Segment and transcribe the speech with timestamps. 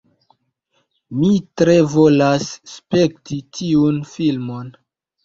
[1.17, 1.27] Mi
[1.61, 4.73] tre volas spekti tiun filmon